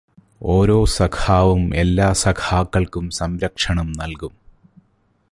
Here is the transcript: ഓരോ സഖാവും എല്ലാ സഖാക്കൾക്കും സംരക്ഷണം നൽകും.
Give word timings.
ഓരോ 0.43 0.85
സഖാവും 0.85 1.75
എല്ലാ 1.75 2.13
സഖാക്കൾക്കും 2.13 3.09
സംരക്ഷണം 3.09 3.91
നൽകും. 3.91 4.33